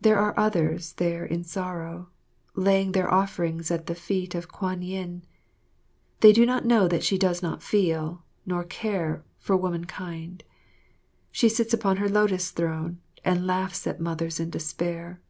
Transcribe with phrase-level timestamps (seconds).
[0.00, 2.08] There are others there in sorrow,
[2.56, 5.22] laying their offerings at the feet of Kwan yin.
[6.20, 10.44] They do not know that she does not feel, nor care, for womankind.
[11.30, 15.20] She sits upon her lotus throne and laughs at mothers in despair.